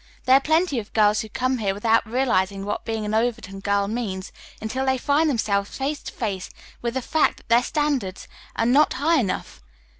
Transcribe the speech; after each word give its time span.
There 0.25 0.35
are 0.35 0.39
plenty 0.41 0.79
of 0.79 0.93
girls 0.93 1.21
who 1.21 1.29
come 1.29 1.59
here 1.59 1.75
without 1.75 2.03
realizing 2.07 2.65
what 2.65 2.85
being 2.85 3.05
an 3.05 3.13
Overton 3.13 3.59
girl 3.59 3.87
means, 3.87 4.31
until 4.59 4.83
they 4.83 4.97
find 4.97 5.29
themselves 5.29 5.77
face 5.77 6.01
to 6.01 6.11
face 6.11 6.49
with 6.81 6.95
the 6.95 7.03
fact 7.03 7.37
that 7.37 7.49
their 7.49 7.61
standards 7.61 8.27
are 8.55 8.65
not 8.65 8.93
high 8.93 9.19
enough. 9.19 9.61